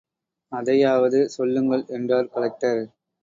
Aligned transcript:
அதையாவது 0.51 1.29
சொல்லுங்கள் 1.29 1.83
என்றார் 1.87 2.31
கலெக்டர். 2.33 2.81